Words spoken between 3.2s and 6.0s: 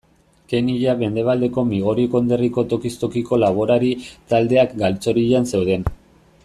laborari taldeak galtzorian zeuden.